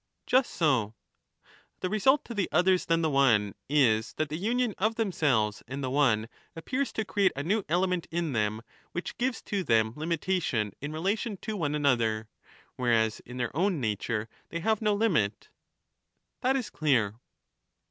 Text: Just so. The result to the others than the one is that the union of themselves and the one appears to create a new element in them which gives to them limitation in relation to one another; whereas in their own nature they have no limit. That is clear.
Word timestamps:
Just 0.25 0.49
so. 0.49 0.95
The 1.81 1.87
result 1.91 2.25
to 2.25 2.33
the 2.33 2.49
others 2.51 2.85
than 2.87 3.03
the 3.03 3.09
one 3.11 3.53
is 3.69 4.13
that 4.13 4.29
the 4.29 4.35
union 4.35 4.73
of 4.79 4.95
themselves 4.95 5.61
and 5.67 5.83
the 5.83 5.91
one 5.91 6.27
appears 6.55 6.91
to 6.93 7.05
create 7.05 7.31
a 7.35 7.43
new 7.43 7.63
element 7.69 8.07
in 8.09 8.33
them 8.33 8.63
which 8.93 9.15
gives 9.19 9.43
to 9.43 9.63
them 9.63 9.93
limitation 9.95 10.73
in 10.81 10.91
relation 10.91 11.37
to 11.43 11.55
one 11.55 11.75
another; 11.75 12.27
whereas 12.77 13.19
in 13.27 13.37
their 13.37 13.55
own 13.55 13.79
nature 13.79 14.27
they 14.49 14.61
have 14.61 14.81
no 14.81 14.95
limit. 14.95 15.49
That 16.41 16.55
is 16.55 16.71
clear. 16.71 17.19